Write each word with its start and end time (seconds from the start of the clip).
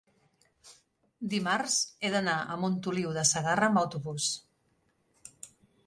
dimarts 1.33 1.75
he 2.07 2.11
d'anar 2.17 2.35
a 2.41 2.57
Montoliu 2.65 3.13
de 3.19 3.29
Segarra 3.33 3.71
amb 3.71 3.83
autobús. 3.87 4.31